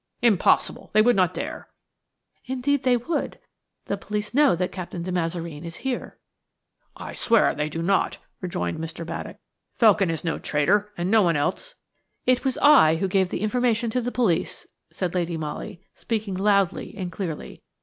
"Impossible! 0.23 0.89
They 0.93 1.01
would 1.03 1.15
not 1.15 1.31
dare!" 1.35 1.67
"Indeed 2.47 2.81
they 2.81 2.97
would. 2.97 3.37
The 3.85 3.97
police 3.97 4.33
know 4.33 4.55
that 4.55 4.71
Captain 4.71 5.03
de 5.03 5.11
Mazareen 5.11 5.63
is 5.63 5.75
here." 5.85 6.17
"I 6.97 7.13
swear 7.13 7.53
they 7.53 7.69
do 7.69 7.83
not," 7.83 8.17
rejoined 8.39 8.79
Mr. 8.79 9.05
Baddock. 9.05 9.37
"Felkin 9.79 10.09
is 10.09 10.23
no 10.23 10.39
traitor, 10.39 10.91
and 10.97 11.11
no 11.11 11.21
one 11.21 11.35
else–" 11.35 11.75
"It 12.25 12.43
was 12.43 12.57
I 12.63 12.95
who 12.95 13.07
gave 13.07 13.31
information 13.31 13.91
to 13.91 14.01
the 14.01 14.11
police," 14.11 14.65
said 14.91 15.13
Lady 15.13 15.37
Molly, 15.37 15.83
speaking 15.93 16.33
loudly 16.33 16.95
and 16.97 17.11
clearly. 17.11 17.61